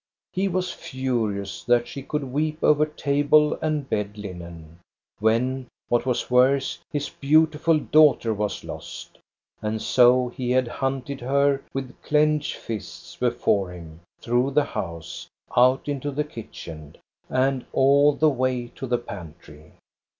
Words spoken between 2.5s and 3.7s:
over table